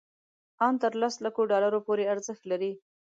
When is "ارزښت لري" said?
2.13-2.71